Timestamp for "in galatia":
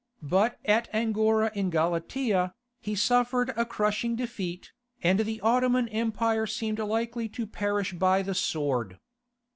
1.53-2.55